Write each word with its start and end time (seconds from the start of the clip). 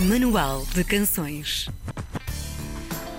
Manual 0.00 0.64
de 0.76 0.84
Canções 0.84 1.68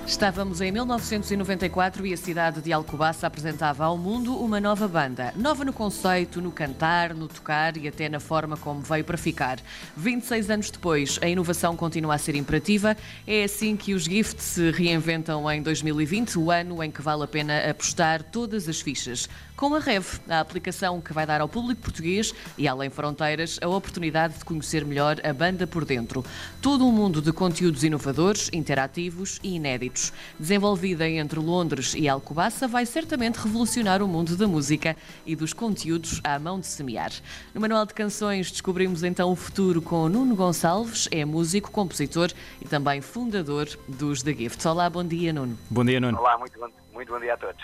Estávamos 0.09 0.59
em 0.59 0.71
1994 0.71 2.03
e 2.07 2.13
a 2.13 2.17
cidade 2.17 2.61
de 2.63 2.73
Alcobaça 2.73 3.27
apresentava 3.27 3.85
ao 3.85 3.95
mundo 3.95 4.35
uma 4.35 4.59
nova 4.59 4.87
banda. 4.87 5.31
Nova 5.35 5.63
no 5.63 5.71
conceito, 5.71 6.41
no 6.41 6.51
cantar, 6.51 7.13
no 7.13 7.27
tocar 7.27 7.77
e 7.77 7.87
até 7.87 8.09
na 8.09 8.19
forma 8.19 8.57
como 8.57 8.81
veio 8.81 9.03
para 9.05 9.19
ficar. 9.19 9.59
26 9.95 10.49
anos 10.49 10.71
depois, 10.71 11.19
a 11.21 11.27
inovação 11.29 11.75
continua 11.75 12.15
a 12.15 12.17
ser 12.17 12.33
imperativa. 12.33 12.97
É 13.27 13.43
assim 13.43 13.77
que 13.77 13.93
os 13.93 14.05
Gift 14.05 14.41
se 14.41 14.71
reinventam 14.71 15.49
em 15.51 15.61
2020, 15.61 16.39
o 16.39 16.49
ano 16.49 16.81
em 16.81 16.89
que 16.89 17.03
vale 17.03 17.23
a 17.23 17.27
pena 17.27 17.69
apostar 17.69 18.23
todas 18.23 18.67
as 18.67 18.81
fichas. 18.81 19.29
Com 19.59 19.75
a 19.75 19.79
Rev, 19.79 20.21
a 20.29 20.39
aplicação 20.39 21.01
que 21.01 21.11
vai 21.11 21.25
dar 21.25 21.41
ao 21.41 21.49
público 21.49 21.81
português 21.81 22.33
e 22.57 22.65
além 22.65 22.89
fronteiras 22.89 23.59
a 23.61 23.67
oportunidade 23.67 24.37
de 24.37 24.45
conhecer 24.45 24.85
melhor 24.85 25.17
a 25.21 25.33
banda 25.33 25.67
por 25.67 25.83
dentro. 25.83 26.23
Todo 26.61 26.87
um 26.87 26.93
mundo 26.93 27.21
de 27.21 27.33
conteúdos 27.33 27.83
inovadores, 27.83 28.49
interativos 28.53 29.37
e 29.43 29.57
inéditos. 29.57 30.13
Desenvolvida 30.39 31.09
entre 31.09 31.41
Londres 31.41 31.93
e 31.93 32.07
Alcobaça, 32.07 32.69
vai 32.69 32.85
certamente 32.85 33.35
revolucionar 33.35 34.01
o 34.01 34.07
mundo 34.07 34.37
da 34.37 34.47
música 34.47 34.95
e 35.25 35.35
dos 35.35 35.51
conteúdos 35.51 36.21
à 36.23 36.39
mão 36.39 36.57
de 36.57 36.67
semear. 36.67 37.11
No 37.53 37.59
Manual 37.59 37.85
de 37.85 37.93
Canções 37.93 38.49
descobrimos 38.49 39.03
então 39.03 39.29
o 39.29 39.35
futuro 39.35 39.81
com 39.81 40.07
Nuno 40.07 40.37
Gonçalves, 40.37 41.09
é 41.11 41.25
músico, 41.25 41.69
compositor 41.69 42.31
e 42.61 42.65
também 42.65 43.01
fundador 43.01 43.67
dos 43.89 44.23
The 44.23 44.31
Gifts. 44.31 44.65
Olá, 44.65 44.89
bom 44.89 45.03
dia, 45.03 45.33
Nuno. 45.33 45.59
Bom 45.69 45.83
dia, 45.83 45.99
Nuno. 45.99 46.17
Olá, 46.17 46.37
muito 46.37 46.57
bom, 46.57 46.69
muito 46.93 47.11
bom 47.11 47.19
dia 47.19 47.33
a 47.33 47.37
todos. 47.37 47.61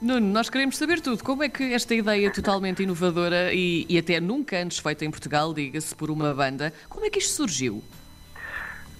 Nuno, 0.00 0.26
nós 0.26 0.50
queremos 0.50 0.76
saber 0.76 1.00
tudo. 1.00 1.24
Como 1.24 1.42
é 1.42 1.48
que 1.48 1.72
esta 1.72 1.94
ideia 1.94 2.30
totalmente 2.30 2.82
inovadora 2.82 3.52
e, 3.52 3.86
e 3.88 3.98
até 3.98 4.20
nunca 4.20 4.58
antes 4.58 4.78
feita 4.78 5.04
em 5.04 5.10
Portugal, 5.10 5.54
diga-se, 5.54 5.94
por 5.94 6.10
uma 6.10 6.34
banda, 6.34 6.72
como 6.88 7.06
é 7.06 7.10
que 7.10 7.18
isto 7.18 7.32
surgiu? 7.32 7.82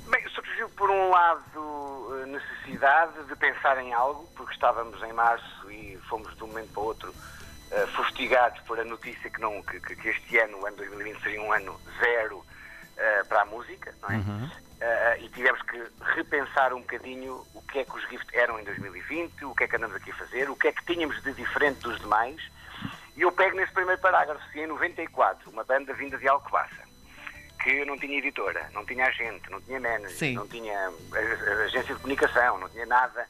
Bem, 0.08 0.26
surgiu 0.30 0.68
por 0.70 0.90
um 0.90 1.10
lado 1.10 2.22
a 2.22 2.26
necessidade 2.26 3.24
de 3.28 3.36
pensar 3.36 3.82
em 3.82 3.92
algo, 3.92 4.26
porque 4.34 4.54
estávamos 4.54 5.02
em 5.02 5.12
março 5.12 5.70
e 5.70 5.98
fomos 6.08 6.34
de 6.34 6.44
um 6.44 6.46
momento 6.46 6.72
para 6.72 6.82
o 6.82 6.86
outro 6.86 7.10
uh, 7.10 7.86
fustigados 7.88 8.60
por 8.60 8.80
a 8.80 8.84
notícia 8.84 9.28
que, 9.28 9.40
não, 9.40 9.62
que, 9.62 9.78
que, 9.80 10.08
este 10.08 10.38
ano, 10.38 10.58
o 10.60 10.66
ano 10.66 10.76
2020, 10.76 11.22
seria 11.22 11.42
um 11.42 11.52
ano 11.52 11.78
zero 12.00 12.44
uh, 12.96 13.26
para 13.26 13.42
a 13.42 13.44
música, 13.44 13.94
não 14.02 14.10
é? 14.10 14.16
Uhum. 14.16 14.44
Uh, 14.76 15.24
e 15.24 15.28
tivemos 15.30 15.62
que 15.62 15.82
repensar 16.14 16.74
um 16.74 16.80
bocadinho 16.80 17.42
o 17.54 17.62
que 17.62 17.78
é 17.78 17.84
que 17.84 17.96
os 17.96 18.08
Gift 18.08 18.36
eram 18.36 18.60
em 18.60 18.64
2020, 18.64 19.44
o 19.46 19.54
que 19.54 19.64
é 19.64 19.68
que 19.68 19.76
andamos 19.76 19.96
aqui 19.96 20.10
a 20.10 20.14
fazer, 20.14 20.50
o 20.50 20.56
que 20.56 20.68
é 20.68 20.72
que 20.72 20.84
tínhamos 20.84 21.22
de 21.22 21.32
diferente 21.32 21.80
dos 21.80 21.98
demais. 21.98 22.40
E 23.16 23.22
eu 23.22 23.32
pego 23.32 23.56
nesse 23.56 23.72
primeiro 23.72 24.00
parágrafo, 24.00 24.42
se 24.52 24.60
em 24.60 24.66
94, 24.66 25.50
uma 25.50 25.64
banda 25.64 25.94
vinda 25.94 26.18
de 26.18 26.28
Alcobaça, 26.28 26.86
que 27.62 27.84
não 27.86 27.98
tinha 27.98 28.18
editora, 28.18 28.68
não 28.74 28.84
tinha 28.84 29.06
agente, 29.06 29.50
não 29.50 29.60
tinha 29.62 29.80
manager, 29.80 30.10
Sim. 30.10 30.34
não 30.34 30.46
tinha 30.46 30.92
agência 31.64 31.94
de 31.94 32.00
comunicação, 32.00 32.58
não 32.58 32.68
tinha 32.68 32.84
nada, 32.84 33.26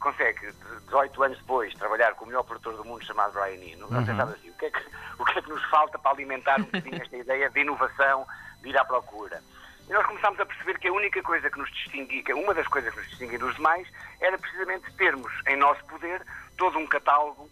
consegue, 0.00 0.52
18 0.86 1.22
anos 1.22 1.38
depois, 1.38 1.74
trabalhar 1.74 2.14
com 2.14 2.24
o 2.24 2.28
melhor 2.28 2.44
produtor 2.44 2.74
do 2.74 2.84
mundo 2.84 3.04
chamado 3.04 3.32
Brian 3.32 3.62
Eno. 3.62 3.86
Uhum. 3.88 3.98
assim, 3.98 4.50
o 4.50 4.54
que, 4.54 4.66
é 4.66 4.70
que, 4.70 4.82
o 5.18 5.24
que 5.24 5.38
é 5.38 5.42
que 5.42 5.50
nos 5.50 5.62
falta 5.64 5.98
para 5.98 6.12
alimentar 6.12 6.58
um 6.60 6.64
bocadinho 6.64 6.96
esta 7.02 7.16
ideia 7.16 7.50
de 7.50 7.60
inovação, 7.60 8.26
ir 8.68 8.78
à 8.78 8.84
procura? 8.84 9.42
E 9.88 9.92
nós 9.92 10.04
começámos 10.06 10.40
a 10.40 10.46
perceber 10.46 10.78
que 10.78 10.88
a 10.88 10.92
única 10.92 11.22
coisa 11.22 11.48
que 11.48 11.58
nos 11.58 11.70
distinguia, 11.70 12.22
que 12.22 12.34
uma 12.34 12.52
das 12.52 12.66
coisas 12.66 12.92
que 12.92 13.00
nos 13.00 13.08
distinguia 13.08 13.38
dos 13.38 13.54
demais, 13.54 13.88
era 14.20 14.36
precisamente 14.36 14.92
termos 14.94 15.32
em 15.46 15.56
nosso 15.56 15.84
poder 15.86 16.20
todo 16.56 16.78
um 16.78 16.86
catálogo, 16.86 17.48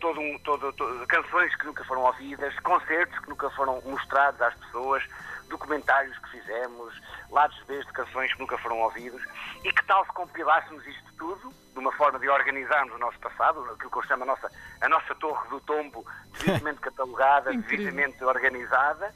todo 0.00 0.20
um, 0.20 0.38
todo, 0.40 0.72
todo, 0.72 1.06
canções 1.06 1.54
que 1.56 1.66
nunca 1.66 1.84
foram 1.84 2.02
ouvidas, 2.02 2.56
concertos 2.60 3.18
que 3.18 3.28
nunca 3.28 3.50
foram 3.50 3.80
mostrados 3.82 4.40
às 4.40 4.54
pessoas, 4.54 5.02
documentários 5.48 6.16
que 6.18 6.30
fizemos, 6.30 6.94
lados 7.30 7.60
B 7.66 7.78
de 7.78 7.92
canções 7.92 8.32
que 8.32 8.40
nunca 8.40 8.56
foram 8.58 8.78
ouvidos, 8.78 9.22
e 9.64 9.72
que 9.72 9.84
tal 9.84 10.04
se 10.06 10.12
compilássemos 10.12 10.86
isto 10.86 11.12
tudo, 11.18 11.52
de 11.72 11.78
uma 11.78 11.92
forma 11.92 12.18
de 12.18 12.28
organizarmos 12.28 12.94
o 12.94 12.98
nosso 12.98 13.18
passado, 13.18 13.60
aquilo 13.72 13.90
que 13.90 13.98
eu 13.98 14.02
chamo 14.02 14.22
a 14.22 14.26
nossa, 14.26 14.50
a 14.80 14.88
nossa 14.88 15.14
torre 15.16 15.48
do 15.48 15.60
tombo, 15.60 16.06
devidamente 16.38 16.80
catalogada, 16.80 17.52
devidamente 17.52 18.24
organizada, 18.24 19.12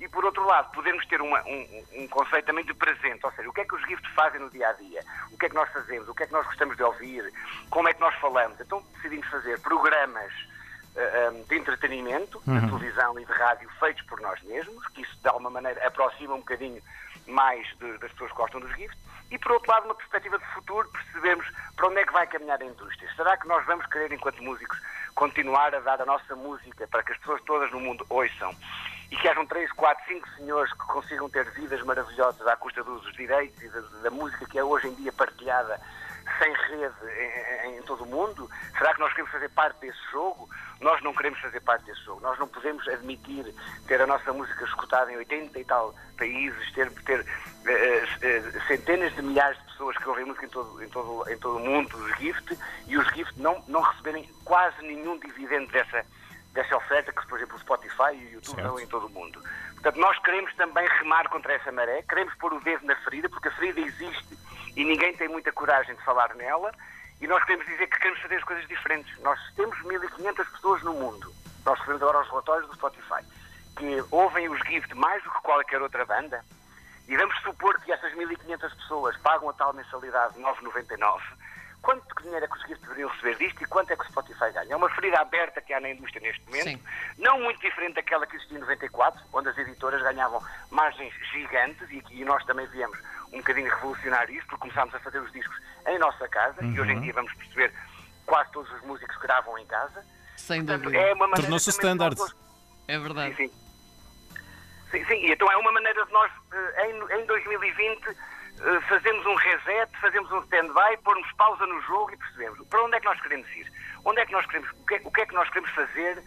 e 0.00 0.08
por 0.08 0.24
outro 0.24 0.44
lado, 0.46 0.72
podemos 0.72 1.04
ter 1.06 1.20
uma, 1.20 1.42
um, 1.42 1.84
um, 1.96 2.08
conceito 2.08 2.46
também 2.46 2.64
de 2.64 2.72
presente, 2.72 3.24
ou 3.24 3.30
seja, 3.32 3.48
o 3.48 3.52
que 3.52 3.60
é 3.60 3.64
que 3.66 3.74
os 3.74 3.82
gift 3.86 4.08
fazem 4.14 4.40
no 4.40 4.48
dia 4.48 4.68
a 4.68 4.72
dia, 4.72 5.04
o 5.30 5.36
que 5.36 5.44
é 5.44 5.48
que 5.50 5.54
nós 5.54 5.70
fazemos, 5.70 6.08
o 6.08 6.14
que 6.14 6.22
é 6.22 6.26
que 6.26 6.32
nós 6.32 6.46
gostamos 6.46 6.74
de 6.74 6.82
ouvir, 6.82 7.30
como 7.68 7.86
é 7.86 7.92
que 7.92 8.00
nós 8.00 8.14
falamos. 8.14 8.58
Então 8.58 8.82
decidimos 8.94 9.26
fazer 9.28 9.60
programas 9.60 10.32
uh, 10.96 11.44
de 11.44 11.54
entretenimento, 11.54 12.42
uhum. 12.46 12.60
de 12.60 12.66
televisão 12.66 13.20
e 13.20 13.26
de 13.26 13.32
rádio 13.32 13.68
feitos 13.78 14.02
por 14.06 14.18
nós 14.22 14.40
mesmos, 14.42 14.86
que 14.88 15.02
isso 15.02 15.14
de 15.20 15.28
alguma 15.28 15.50
maneira 15.50 15.86
aproxima 15.86 16.34
um 16.34 16.38
bocadinho 16.38 16.82
mais 17.26 17.66
de, 17.78 17.98
das 17.98 18.10
pessoas 18.12 18.30
que 18.30 18.36
gostam 18.38 18.60
dos 18.60 18.74
gift, 18.76 18.96
e 19.30 19.38
por 19.38 19.52
outro 19.52 19.70
lado, 19.70 19.84
uma 19.84 19.94
perspectiva 19.94 20.38
de 20.38 20.46
futuro, 20.46 20.88
percebemos 20.88 21.46
para 21.76 21.88
onde 21.88 21.98
é 21.98 22.06
que 22.06 22.12
vai 22.12 22.26
caminhar 22.26 22.60
a 22.60 22.64
indústria. 22.64 23.08
Será 23.14 23.36
que 23.36 23.46
nós 23.46 23.64
vamos 23.66 23.86
querer, 23.86 24.10
enquanto 24.12 24.42
músicos, 24.42 24.80
continuar 25.14 25.74
a 25.74 25.80
dar 25.80 26.00
a 26.00 26.06
nossa 26.06 26.34
música 26.34 26.88
para 26.88 27.02
que 27.02 27.12
as 27.12 27.18
pessoas 27.18 27.40
todas 27.42 27.70
no 27.70 27.78
mundo 27.78 28.04
ouçam? 28.08 28.56
E 29.10 29.16
que 29.16 29.28
hajam 29.28 29.46
três, 29.46 29.70
quatro, 29.72 30.04
cinco 30.06 30.28
senhores 30.36 30.72
que 30.72 30.86
consigam 30.86 31.28
ter 31.28 31.44
vidas 31.50 31.82
maravilhosas 31.82 32.46
à 32.46 32.56
custa 32.56 32.82
dos 32.84 33.12
direitos 33.14 33.60
e 33.62 33.68
da, 33.68 33.80
da 34.02 34.10
música 34.10 34.46
que 34.46 34.58
é 34.58 34.64
hoje 34.64 34.88
em 34.88 34.94
dia 34.94 35.12
partilhada 35.12 35.80
sem 36.38 36.52
rede 36.52 36.94
em, 37.66 37.78
em, 37.78 37.82
todo 37.82 38.04
o 38.04 38.06
mundo? 38.06 38.48
Será 38.78 38.94
que 38.94 39.00
nós 39.00 39.10
queremos 39.10 39.32
fazer 39.32 39.48
parte 39.50 39.80
desse 39.80 39.98
jogo? 40.12 40.48
Nós 40.80 41.02
não 41.02 41.12
queremos 41.12 41.40
fazer 41.40 41.60
parte 41.60 41.84
desse 41.84 42.00
jogo. 42.02 42.20
Nós 42.20 42.38
não 42.38 42.46
podemos 42.46 42.86
admitir 42.88 43.52
ter 43.86 44.00
a 44.00 44.06
nossa 44.06 44.32
música 44.32 44.64
escutada 44.64 45.12
em 45.12 45.16
80 45.16 45.58
e 45.58 45.64
tal 45.64 45.94
países, 46.16 46.72
ter, 46.72 46.90
ter 47.04 47.20
uh, 47.20 47.24
uh, 47.24 48.66
centenas 48.66 49.14
de 49.14 49.22
milhares 49.22 49.58
de 49.58 49.64
pessoas 49.64 49.96
que 49.96 50.08
ouvem 50.08 50.24
música 50.24 50.46
em 50.46 50.50
todo, 50.50 50.82
em 50.82 50.88
todo, 50.88 51.30
em 51.30 51.38
todo 51.38 51.56
o 51.56 51.60
mundo, 51.60 51.96
os 51.96 52.18
gift, 52.18 52.58
e 52.86 52.96
os 52.96 53.06
gift 53.14 53.40
não, 53.40 53.62
não 53.66 53.80
receberem 53.80 54.28
quase 54.44 54.80
nenhum 54.82 55.18
dividendo 55.18 55.70
dessa 55.72 56.04
dessa 56.52 56.76
oferta 56.76 57.12
que, 57.12 57.26
por 57.26 57.38
exemplo, 57.38 57.56
o 57.56 57.60
Spotify 57.60 58.14
e 58.14 58.26
o 58.26 58.32
YouTube 58.34 58.62
dão 58.62 58.80
em 58.80 58.86
todo 58.86 59.06
o 59.06 59.10
mundo. 59.10 59.40
Portanto, 59.74 59.98
nós 59.98 60.18
queremos 60.18 60.54
também 60.56 60.86
remar 60.98 61.28
contra 61.28 61.54
essa 61.54 61.72
maré, 61.72 62.02
queremos 62.02 62.34
pôr 62.34 62.52
o 62.52 62.60
dedo 62.60 62.84
na 62.84 62.96
ferida, 62.96 63.28
porque 63.28 63.48
a 63.48 63.52
ferida 63.52 63.80
existe 63.80 64.38
e 64.76 64.84
ninguém 64.84 65.16
tem 65.16 65.28
muita 65.28 65.52
coragem 65.52 65.94
de 65.94 66.04
falar 66.04 66.34
nela, 66.34 66.72
e 67.20 67.26
nós 67.26 67.42
queremos 67.44 67.66
dizer 67.66 67.86
que 67.86 67.98
queremos 67.98 68.20
fazer 68.20 68.36
as 68.36 68.44
coisas 68.44 68.66
diferentes. 68.68 69.18
Nós 69.20 69.38
temos 69.54 69.76
1.500 69.78 70.50
pessoas 70.52 70.82
no 70.82 70.94
mundo, 70.94 71.32
nós 71.64 71.78
recebemos 71.78 72.02
agora 72.02 72.22
os 72.22 72.28
relatórios 72.28 72.68
do 72.68 72.74
Spotify, 72.74 73.24
que 73.76 74.04
ouvem 74.10 74.48
os 74.48 74.58
GIFT 74.66 74.94
mais 74.94 75.22
do 75.22 75.30
que 75.30 75.40
qualquer 75.40 75.80
outra 75.80 76.04
banda, 76.04 76.44
e 77.08 77.16
vamos 77.16 77.36
supor 77.42 77.78
que 77.80 77.92
essas 77.92 78.12
1.500 78.12 78.58
pessoas 78.76 79.16
pagam 79.18 79.48
a 79.48 79.52
tal 79.52 79.72
mensalidade 79.72 80.34
de 80.34 80.40
9,99 80.40 81.20
quanto 81.82 82.04
dinheiro 82.22 82.44
é 82.44 82.48
que 82.48 82.54
os 82.54 82.60
seguidores 82.60 82.82
deveriam 82.82 83.08
receber 83.08 83.36
disto 83.36 83.62
e 83.62 83.66
quanto 83.66 83.90
é 83.90 83.96
que 83.96 84.02
o 84.02 84.06
Spotify 84.06 84.52
ganha. 84.52 84.72
É 84.72 84.76
uma 84.76 84.90
ferida 84.90 85.18
aberta 85.20 85.60
que 85.60 85.72
há 85.72 85.80
na 85.80 85.90
indústria 85.90 86.20
neste 86.20 86.44
momento, 86.46 86.64
Sim. 86.64 86.80
não 87.18 87.40
muito 87.40 87.60
diferente 87.60 87.94
daquela 87.94 88.26
que 88.26 88.36
existia 88.36 88.58
em 88.58 88.60
94, 88.60 89.22
onde 89.32 89.48
as 89.48 89.58
editoras 89.58 90.02
ganhavam 90.02 90.42
margens 90.70 91.12
gigantes 91.32 91.88
e, 91.90 92.02
e 92.10 92.24
nós 92.24 92.44
também 92.44 92.66
viemos 92.66 92.98
um 93.32 93.38
bocadinho 93.38 93.70
revolucionar 93.70 94.30
isso, 94.30 94.46
porque 94.46 94.60
começámos 94.60 94.94
a 94.94 95.00
fazer 95.00 95.18
os 95.18 95.32
discos 95.32 95.56
em 95.86 95.98
nossa 95.98 96.28
casa 96.28 96.62
uhum. 96.62 96.72
e 96.72 96.80
hoje 96.80 96.92
em 96.92 97.00
dia 97.00 97.12
vamos 97.12 97.32
perceber 97.34 97.72
quase 98.26 98.50
todos 98.52 98.70
os 98.72 98.82
músicos 98.82 99.16
gravam 99.18 99.58
em 99.58 99.66
casa. 99.66 100.04
Sem 100.36 100.64
Portanto, 100.64 100.84
dúvida. 100.84 101.02
É 101.02 101.12
uma 101.14 101.26
maneira 101.26 101.42
Tornou-se 101.42 101.70
standard. 101.70 102.20
É 102.88 102.98
verdade. 102.98 103.36
Sim, 103.36 103.48
sim. 103.48 103.69
Sim, 104.90 105.04
sim, 105.04 105.30
então 105.30 105.50
é 105.50 105.56
uma 105.56 105.70
maneira 105.70 106.04
de 106.04 106.12
nós, 106.12 106.30
eh, 106.52 106.90
em, 106.90 107.20
em 107.20 107.26
2020, 107.26 108.08
eh, 108.08 108.80
fazermos 108.88 109.24
um 109.24 109.34
reset, 109.34 109.96
fazemos 110.00 110.30
um 110.32 110.40
stand-by, 110.40 110.96
pormos 111.04 111.30
pausa 111.32 111.64
no 111.64 111.80
jogo 111.82 112.12
e 112.12 112.16
percebemos 112.16 112.66
para 112.68 112.82
onde 112.82 112.96
é 112.96 113.00
que 113.00 113.06
nós 113.06 113.20
queremos 113.20 113.48
ir, 113.56 113.72
onde 114.04 114.20
é 114.20 114.26
que 114.26 114.32
nós 114.32 114.44
queremos, 114.46 114.68
o 114.70 114.86
que 114.86 114.94
é, 114.96 115.00
o 115.04 115.10
que, 115.12 115.20
é 115.20 115.26
que 115.26 115.34
nós 115.34 115.48
queremos 115.48 115.70
fazer 115.70 116.22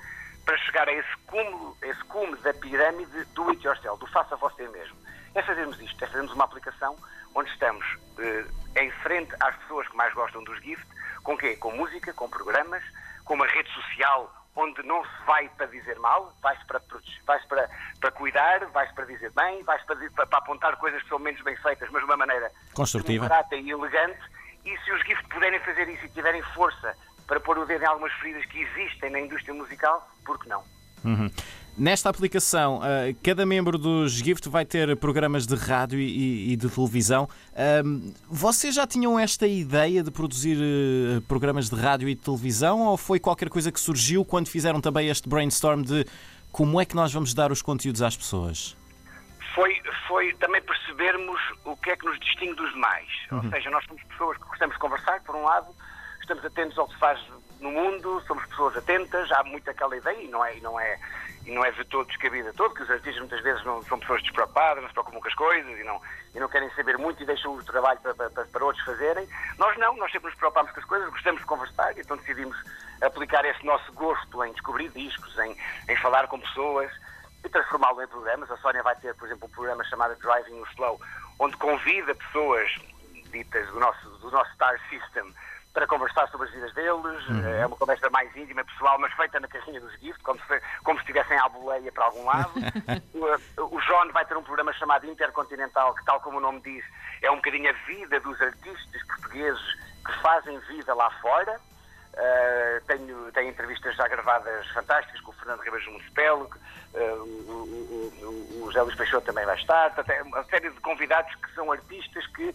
para 0.45 0.57
chegar 0.59 0.87
a 0.87 0.93
esse 0.93 1.17
cúmulo, 1.27 1.77
esse 1.81 2.03
cume 2.05 2.35
da 2.37 2.53
pirâmide 2.53 3.25
do 3.33 3.49
it 3.49 3.65
yourself, 3.65 3.99
do 3.99 4.07
faça 4.07 4.35
você 4.37 4.67
mesmo. 4.69 4.95
É 5.35 5.41
fazermos 5.41 5.79
isto, 5.81 6.03
é 6.03 6.07
fazermos 6.07 6.31
uma 6.33 6.45
aplicação 6.45 6.95
onde 7.35 7.49
estamos 7.51 7.85
eh, 8.19 8.45
em 8.77 8.91
frente 8.91 9.33
às 9.41 9.55
pessoas 9.57 9.87
que 9.89 9.97
mais 9.97 10.13
gostam 10.13 10.43
dos 10.43 10.57
gift, 10.61 10.85
com 11.23 11.37
quê? 11.37 11.55
Com 11.57 11.71
música, 11.71 12.13
com 12.13 12.29
programas, 12.29 12.83
com 13.25 13.33
uma 13.33 13.47
rede 13.47 13.69
social 13.73 14.42
onde 14.55 14.83
não 14.83 15.03
se 15.03 15.25
vai 15.25 15.49
para 15.49 15.65
dizer 15.67 15.97
mal, 15.99 16.33
vai-se 16.41 16.63
para, 16.65 16.81
vai-se 17.25 17.47
para, 17.47 17.69
para 17.99 18.11
cuidar, 18.11 18.65
vai-se 18.67 18.93
para 18.93 19.05
dizer 19.05 19.31
bem, 19.31 19.63
vai-se 19.63 19.85
para, 19.85 19.95
para, 20.11 20.27
para 20.27 20.39
apontar 20.39 20.77
coisas 20.77 21.01
que 21.01 21.09
são 21.09 21.19
menos 21.19 21.41
bem 21.41 21.55
feitas, 21.57 21.89
mas 21.91 22.01
de 22.01 22.05
uma 22.05 22.17
maneira 22.17 22.51
Construtiva. 22.73 23.25
e 23.55 23.71
elegante. 23.71 24.19
E 24.65 24.77
se 24.77 24.91
os 24.91 25.01
GIFT 25.05 25.27
puderem 25.27 25.59
fazer 25.59 25.89
isso 25.89 26.05
e 26.05 26.09
tiverem 26.09 26.41
força 26.53 26.95
para 27.27 27.39
pôr 27.39 27.57
o 27.57 27.65
dedo 27.65 27.83
em 27.83 27.87
algumas 27.87 28.13
feridas 28.13 28.45
que 28.45 28.61
existem 28.61 29.09
na 29.09 29.19
indústria 29.19 29.53
musical, 29.53 30.07
por 30.25 30.39
que 30.39 30.47
não? 30.47 30.63
Uhum. 31.03 31.29
Nesta 31.75 32.09
aplicação, 32.09 32.81
ah, 32.83 33.13
cada 33.23 33.45
membro 33.45 33.77
dos 33.77 34.13
Gift 34.13 34.47
vai 34.47 34.63
ter 34.63 34.95
programas 34.97 35.47
de 35.47 35.55
rádio 35.55 35.99
e, 35.99 36.55
de 36.55 36.69
televisão. 36.69 37.27
Vocês 38.29 38.75
já 38.75 38.85
tinham 38.85 39.19
esta 39.19 39.47
ideia 39.47 40.03
de 40.03 40.11
produzir 40.11 40.57
eh, 40.59 41.21
programas 41.27 41.69
de 41.69 41.75
rádio 41.75 42.07
e 42.07 42.13
de 42.13 42.21
televisão 42.21 42.81
ou 42.81 42.95
foi 42.95 43.19
qualquer 43.19 43.49
coisa 43.49 43.71
que 43.71 43.79
surgiu 43.79 44.23
quando 44.23 44.47
fizeram 44.47 44.79
também 44.79 45.09
este 45.09 45.27
brainstorm 45.27 45.81
de 45.81 46.05
como 46.51 46.79
é 46.79 46.85
que 46.85 46.95
nós 46.95 47.11
vamos 47.11 47.33
dar 47.33 47.51
os 47.51 47.61
conteúdos 47.61 48.03
às 48.03 48.15
pessoas? 48.15 48.75
foi, 49.53 49.81
foi 50.07 50.33
também 50.35 50.61
percebermos 50.61 51.39
o 51.63 51.77
que 51.77 51.91
é 51.91 51.95
que 51.95 52.05
nos 52.05 52.19
distingue 52.19 52.55
dos 52.55 52.71
demais. 52.71 53.07
Ou 53.31 53.43
seja, 53.49 53.69
nós 53.69 53.85
somos 53.85 54.03
pessoas 54.03 54.37
que 54.37 54.45
gostamos 54.45 54.75
de 54.75 54.79
conversar, 54.79 55.21
por 55.21 55.35
um 55.35 55.43
lado, 55.43 55.67
estamos 56.21 56.43
atentos 56.43 56.77
ao 56.77 56.87
que 56.87 56.93
se 56.93 56.99
faz 56.99 57.19
no 57.59 57.71
mundo, 57.71 58.21
somos 58.27 58.45
pessoas 58.47 58.75
atentas, 58.75 59.31
há 59.31 59.43
muito 59.43 59.69
aquela 59.69 59.95
ideia, 59.95 60.21
e 60.21 60.27
não 60.27 60.43
é, 60.43 60.57
e 60.57 60.61
não 60.61 60.79
é, 60.79 60.99
e 61.45 61.51
não 61.51 61.63
é 61.63 61.71
de 61.71 61.83
todo 61.85 62.07
descabida 62.07 62.53
todo, 62.53 62.73
que 62.73 62.83
os 62.83 62.89
artistas 62.89 63.19
muitas 63.19 63.41
vezes 63.41 63.63
não 63.65 63.81
são 63.83 63.99
pessoas 63.99 64.21
despreocupadas, 64.21 64.81
não 64.81 64.87
se 64.87 64.93
preocupam 64.93 65.19
com 65.19 65.27
as 65.27 65.33
coisas 65.35 65.79
e 65.79 65.83
não, 65.83 66.01
e 66.33 66.39
não 66.39 66.47
querem 66.47 66.69
saber 66.71 66.97
muito 66.97 67.21
e 67.21 67.25
deixam 67.25 67.53
o 67.53 67.63
trabalho 67.63 67.99
para, 67.99 68.13
para, 68.13 68.45
para 68.45 68.65
outros 68.65 68.83
fazerem. 68.85 69.27
Nós 69.57 69.77
não, 69.77 69.95
nós 69.97 70.11
sempre 70.11 70.29
nos 70.29 70.37
preocupamos 70.37 70.71
com 70.71 70.79
as 70.79 70.85
coisas, 70.85 71.09
gostamos 71.09 71.41
de 71.41 71.47
conversar, 71.47 71.97
então 71.97 72.15
decidimos 72.17 72.57
aplicar 73.01 73.43
esse 73.45 73.65
nosso 73.65 73.91
gosto 73.93 74.43
em 74.45 74.53
descobrir 74.53 74.89
discos, 74.89 75.37
em, 75.39 75.57
em 75.89 75.95
falar 75.97 76.27
com 76.27 76.39
pessoas 76.39 76.89
e 77.43 77.49
transformá-lo 77.49 78.01
em 78.01 78.07
programas. 78.07 78.49
A 78.49 78.57
Sónia 78.57 78.81
vai 78.81 78.95
ter, 78.95 79.13
por 79.15 79.27
exemplo, 79.27 79.47
um 79.47 79.51
programa 79.51 79.83
chamado 79.83 80.15
Driving 80.15 80.63
Slow, 80.71 81.01
onde 81.39 81.57
convida 81.57 82.15
pessoas 82.15 82.71
ditas 83.31 83.67
do 83.69 83.79
nosso, 83.79 84.09
do 84.19 84.31
nosso 84.31 84.53
Star 84.53 84.79
System 84.89 85.33
para 85.73 85.87
conversar 85.87 86.29
sobre 86.29 86.47
as 86.47 86.53
vidas 86.53 86.73
deles. 86.73 87.45
É 87.59 87.65
uma 87.65 87.75
conversa 87.75 88.09
mais 88.11 88.33
íntima, 88.35 88.63
pessoal, 88.63 88.99
mas 88.99 89.11
feita 89.13 89.39
na 89.39 89.47
carrinha 89.47 89.81
dos 89.81 89.91
Gift, 89.99 90.21
como 90.23 90.39
se, 90.39 90.61
como 90.83 90.99
se 90.99 91.03
estivessem 91.03 91.37
à 91.37 91.49
boleia 91.49 91.91
para 91.91 92.05
algum 92.05 92.25
lado. 92.25 92.51
o, 93.57 93.75
o 93.75 93.81
John 93.81 94.11
vai 94.13 94.23
ter 94.25 94.37
um 94.37 94.43
programa 94.43 94.71
chamado 94.73 95.07
Intercontinental, 95.07 95.95
que, 95.95 96.05
tal 96.05 96.21
como 96.21 96.37
o 96.37 96.41
nome 96.41 96.61
diz, 96.61 96.85
é 97.21 97.31
um 97.31 97.37
bocadinho 97.37 97.69
a 97.69 97.73
vida 97.87 98.19
dos 98.19 98.39
artistas 98.39 99.03
portugueses 99.07 99.61
que 100.05 100.21
fazem 100.21 100.59
vida 100.59 100.93
lá 100.93 101.09
fora. 101.21 101.59
Uh, 102.13 102.85
tenho, 102.85 103.31
tenho 103.31 103.49
entrevistas 103.49 103.95
já 103.95 104.07
gravadas 104.07 104.67
fantásticas 104.67 105.19
com 105.21 105.31
o 105.31 105.33
Fernando 105.33 105.61
Ribas 105.61 105.83
Municipelo, 105.87 106.47
uh, 106.93 106.99
o, 106.99 107.51
o, 107.51 108.13
o, 108.21 108.63
o 108.63 108.65
José 108.67 108.83
Luís 108.83 108.95
Peixoto 108.95 109.25
também 109.25 109.43
vai 109.47 109.55
estar, 109.55 109.87
até 109.97 110.21
uma 110.21 110.43
série 110.43 110.69
de 110.69 110.79
convidados 110.79 111.33
que 111.33 111.51
são 111.55 111.71
artistas 111.71 112.27
que 112.27 112.53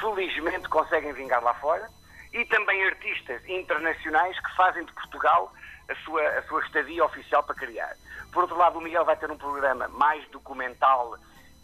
felizmente 0.00 0.66
conseguem 0.70 1.12
vingar 1.12 1.42
lá 1.42 1.52
fora 1.52 1.86
e 2.34 2.44
também 2.46 2.84
artistas 2.84 3.40
internacionais 3.48 4.38
que 4.40 4.56
fazem 4.56 4.84
de 4.84 4.92
Portugal 4.92 5.52
a 5.88 5.94
sua, 6.04 6.22
a 6.22 6.42
sua 6.42 6.60
estadia 6.62 7.04
oficial 7.04 7.42
para 7.44 7.54
criar. 7.54 7.96
Por 8.32 8.42
outro 8.42 8.56
lado, 8.56 8.78
o 8.78 8.82
Miguel 8.82 9.04
vai 9.04 9.16
ter 9.16 9.30
um 9.30 9.38
programa 9.38 9.86
mais 9.88 10.26
documental 10.30 11.16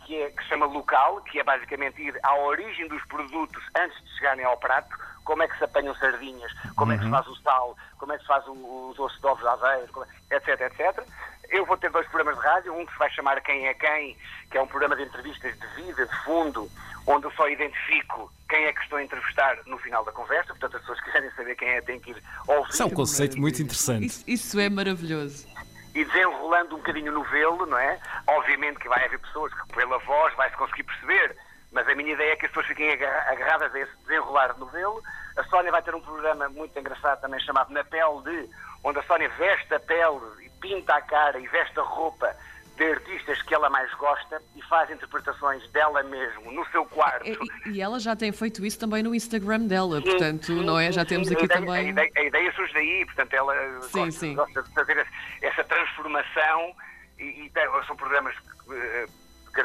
que, 0.07 0.17
é, 0.17 0.31
que 0.31 0.43
se 0.43 0.49
chama 0.49 0.67
Local, 0.67 1.23
que 1.23 1.41
é 1.41 1.45
basicamente 1.45 2.01
ir 2.01 2.19
à 2.23 2.37
origem 2.37 2.87
dos 2.87 3.05
produtos 3.07 3.63
antes 3.77 4.01
de 4.05 4.17
chegarem 4.17 4.45
ao 4.45 4.57
prato, 4.59 4.97
como 5.25 5.43
é 5.43 5.49
que 5.49 5.59
se 5.59 5.65
apanham 5.65 5.95
sardinhas, 5.97 6.53
como 6.77 6.93
uhum. 6.93 6.97
é 6.97 6.99
que 6.99 7.05
se 7.05 7.11
faz 7.11 7.27
o 7.27 7.37
sal, 7.37 7.77
como 7.99 8.13
é 8.13 8.17
que 8.17 8.23
se 8.23 8.29
faz 8.29 8.47
o, 8.47 8.53
o 8.53 8.95
doce 8.97 9.21
de 9.21 9.27
ovos 9.27 9.43
de 9.43 9.49
aveiro, 9.49 10.07
etc, 10.31 10.61
etc. 10.61 11.07
Eu 11.51 11.67
vou 11.67 11.77
ter 11.77 11.91
dois 11.91 12.07
programas 12.07 12.41
de 12.41 12.47
rádio, 12.47 12.73
um 12.73 12.87
que 12.87 12.93
se 12.93 12.99
vai 12.99 13.11
chamar 13.11 13.41
Quem 13.41 13.67
é 13.67 13.75
Quem, 13.75 14.17
que 14.51 14.57
é 14.57 14.63
um 14.63 14.67
programa 14.69 14.95
de 14.95 15.03
entrevistas 15.03 15.53
de 15.59 15.67
vida, 15.83 16.07
de 16.07 16.25
fundo, 16.25 16.71
onde 17.07 17.27
eu 17.27 17.31
só 17.33 17.49
identifico 17.49 18.33
quem 18.49 18.65
é 18.65 18.73
que 18.73 18.81
estou 18.83 18.99
a 18.99 19.03
entrevistar 19.03 19.59
no 19.67 19.77
final 19.79 20.05
da 20.05 20.13
conversa. 20.13 20.49
Portanto, 20.49 20.77
as 20.77 20.81
pessoas 20.83 20.99
que 21.03 21.07
quiserem 21.07 21.31
saber 21.33 21.57
quem 21.57 21.69
é 21.69 21.81
têm 21.81 21.99
que 21.99 22.13
ir 22.13 22.23
ouvir. 22.47 22.71
Isso 22.71 22.83
é 22.83 22.87
um 22.87 22.91
conceito 22.91 23.41
muito 23.41 23.61
interessante. 23.61 24.07
Isso, 24.07 24.25
isso 24.27 24.61
é 24.61 24.69
maravilhoso. 24.69 25.47
E 25.93 26.05
desenrolando 26.05 26.77
um 26.77 26.79
bocadinho 26.79 27.11
o 27.11 27.15
novelo, 27.17 27.67
não 27.67 27.79
é? 27.79 27.99
Obviamente 28.29 28.79
que 28.79 28.89
vai 28.89 29.05
haver 29.05 29.19
pessoas 29.19 29.53
que 29.53 29.75
pela 29.75 29.99
voz 29.99 30.33
vai-se 30.37 30.57
conseguir 30.57 30.85
perceber, 30.85 31.37
mas 31.73 31.89
a 31.89 31.95
minha 31.95 32.13
ideia 32.13 32.33
é 32.33 32.37
que 32.37 32.47
as 32.47 32.51
pessoas 32.51 32.67
fiquem 32.67 32.93
agarradas 32.93 33.75
a 33.75 33.79
esse 33.79 33.97
desenrolar 34.03 34.55
de 34.55 34.61
novelo. 34.61 35.03
A 35.37 35.45
Sónia 35.45 35.71
vai 35.71 35.83
ter 35.83 35.95
um 35.95 36.01
programa 36.01 36.49
muito 36.49 36.79
engraçado 36.79 37.21
também 37.21 37.41
chamado 37.41 37.73
Na 37.73 37.85
Pele 37.85 38.23
de, 38.25 38.49
onde 38.83 38.99
a 38.99 39.03
Sónia 39.05 39.29
veste 39.39 39.73
a 39.75 39.81
pele 39.81 40.21
e 40.43 40.51
pinta 40.61 40.95
a 40.95 41.03
cara 41.03 41.39
e 41.39 41.47
veste 41.47 41.79
a 41.79 41.83
roupa 41.83 42.35
de 42.77 42.93
artistas 42.93 43.43
que 43.43 43.55
ela 43.55 43.69
mais 43.69 43.93
gosta 43.95 44.41
e 44.57 44.63
faz 44.63 44.91
interpretações 44.91 45.69
dela 45.71 46.03
mesmo 46.03 46.51
no 46.51 46.65
seu 46.69 46.85
quarto. 46.87 47.29
E, 47.67 47.73
e 47.73 47.81
ela 47.81 48.01
já 48.01 48.17
tem 48.17 48.33
feito 48.33 48.65
isso 48.65 48.79
também 48.79 49.03
no 49.03 49.15
Instagram 49.15 49.67
dela, 49.67 49.99
sim, 49.99 50.05
portanto, 50.05 50.47
sim, 50.47 50.65
não 50.65 50.81
é? 50.81 50.91
Já 50.91 51.05
temos 51.05 51.29
sim, 51.29 51.35
aqui 51.35 51.45
a 51.45 51.49
também. 51.49 51.75
A 51.75 51.83
ideia, 51.83 52.11
a 52.17 52.23
ideia, 52.23 52.53
surge 52.53 52.73
daí, 52.73 53.05
portanto, 53.05 53.35
ela 53.35 53.55
gosta, 53.93 54.27
gosta, 54.35 54.63
de 54.63 54.71
fazer 54.73 55.07
essa 55.43 55.63
transformação 55.65 56.75
e, 57.19 57.25
e 57.25 57.53
são 57.87 57.97
programas 57.97 58.35
uh, 58.37 59.20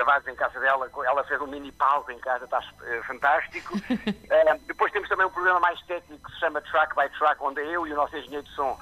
gravados 0.06 0.28
em 0.28 0.36
casa 0.36 0.60
dela. 0.60 0.90
Ela 1.06 1.24
fez 1.24 1.42
um 1.42 1.48
mini 1.48 1.72
palco 1.72 2.12
em 2.12 2.20
casa, 2.20 2.46
está 2.46 2.60
uh, 2.60 3.04
fantástico. 3.04 3.76
uh, 3.76 4.60
depois 4.68 4.92
temos 4.92 5.10
também 5.10 5.26
um 5.26 5.32
programa 5.32 5.60
mais 5.60 5.82
técnico 5.82 6.24
que 6.24 6.32
se 6.34 6.40
chama 6.40 6.62
Track 6.62 6.96
by 6.96 7.10
Track, 7.18 7.42
onde 7.42 7.62
eu 7.62 7.88
e 7.88 7.94
o 7.94 7.96
nosso 7.96 8.16
engenheiro 8.16 8.44
de 8.44 8.52
som 8.52 8.80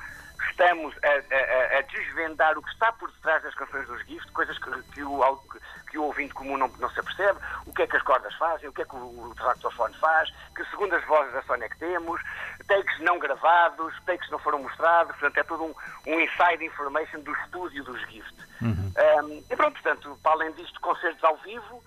estamos 0.50 0.94
a, 1.04 1.08
a, 1.08 1.80
a, 1.80 1.82
desvendar 1.84 2.58
o 2.58 2.62
que 2.62 2.70
está 2.70 2.92
por 2.92 3.10
detrás 3.12 3.42
das 3.42 3.56
canções 3.56 3.88
dos 3.88 4.06
Gift, 4.06 4.32
coisas 4.34 4.58
que, 4.60 4.70
que, 4.94 5.04
o, 5.04 5.38
que 5.90 5.98
o 5.98 6.04
ouvinte 6.04 6.34
comum 6.34 6.58
não, 6.58 6.68
não 6.80 6.90
se 6.90 7.00
apercebe, 7.00 7.40
o 7.66 7.74
que 7.74 7.82
é 7.82 7.88
que 7.88 7.98
as 7.98 8.04
cordas 8.04 8.34
fazem, 8.36 8.70
o 8.70 8.74
que 8.74 8.82
é 8.82 8.86
que 8.86 8.96
o, 8.96 9.30
o 9.30 9.36
tractofone 9.36 9.96
faz, 9.96 10.30
que 10.56 10.64
segundo 10.66 10.94
as 10.96 11.04
vozes 11.06 11.34
da 11.34 11.70
que 11.70 11.78
temos, 11.80 12.22
takes 12.68 13.00
não 13.00 13.20
gravados, 13.20 13.94
takes 14.06 14.30
não 14.30 14.40
foram 14.40 14.62
mostrados, 14.62 15.16
portanto 15.18 15.38
é 15.38 15.44
todo 15.44 15.64
um, 15.64 15.76
um 16.08 16.20
inside 16.20 16.66
information 16.66 17.20
do 17.22 17.32
estúdio 17.32 17.84
dos 17.84 18.00
Gift. 18.10 18.36
Uhum. 18.62 18.94
Um, 18.96 19.44
e 19.50 19.56
pronto, 19.56 19.74
portanto, 19.82 20.18
para 20.22 20.32
além 20.34 20.52
disto, 20.54 20.80
concertos 20.80 21.24
ao 21.24 21.38
vivo, 21.38 21.84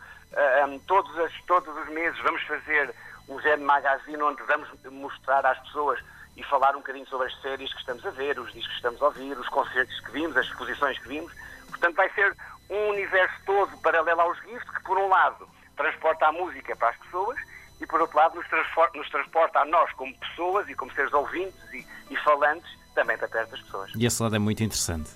um, 0.69 0.79
todos, 0.81 1.19
as, 1.19 1.33
todos 1.47 1.75
os 1.77 1.89
meses 1.89 2.19
vamos 2.21 2.43
fazer 2.43 2.95
um 3.29 3.41
Zen 3.41 3.59
Magazine 3.59 4.23
onde 4.23 4.43
vamos 4.43 4.69
mostrar 4.91 5.45
às 5.47 5.59
pessoas 5.61 5.99
e 6.37 6.43
falar 6.45 6.75
um 6.77 6.81
bocadinho 6.81 7.07
sobre 7.07 7.27
as 7.27 7.41
séries 7.41 7.73
que 7.73 7.81
estamos 7.81 8.05
a 8.05 8.11
ver, 8.11 8.39
os 8.39 8.53
discos 8.53 8.69
que 8.69 8.77
estamos 8.77 9.01
a 9.03 9.07
ouvir, 9.07 9.39
os 9.39 9.49
concertos 9.49 9.99
que 10.01 10.11
vimos, 10.13 10.37
as 10.37 10.47
exposições 10.47 10.99
que 10.99 11.09
vimos. 11.09 11.33
Portanto, 11.69 11.97
vai 11.97 12.11
ser 12.11 12.37
um 12.69 12.89
universo 12.91 13.35
todo 13.47 13.77
paralelo 13.79 14.21
aos 14.21 14.39
GIFT, 14.43 14.73
que 14.73 14.83
por 14.83 14.99
um 14.99 15.09
lado 15.09 15.49
transporta 15.77 16.27
a 16.27 16.33
música 16.33 16.77
para 16.77 16.91
as 16.91 16.97
pessoas 16.99 17.39
e 17.81 17.87
por 17.87 18.01
outro 18.01 18.17
lado 18.17 18.37
nos 18.37 18.49
transporta, 18.49 18.99
nos 18.99 19.09
transporta 19.11 19.61
a 19.61 19.65
nós 19.65 19.93
como 19.93 20.15
pessoas 20.19 20.69
e 20.69 20.75
como 20.75 20.93
seres 20.93 21.13
ouvintes 21.13 21.61
e, 21.73 21.87
e 22.11 22.17
falantes 22.19 22.71
também 22.95 23.17
para 23.17 23.29
perto 23.29 23.51
das 23.51 23.61
pessoas. 23.61 23.93
E 23.95 24.07
esse 24.07 24.23
lado 24.23 24.35
é 24.35 24.39
muito 24.39 24.63
interessante. 24.63 25.11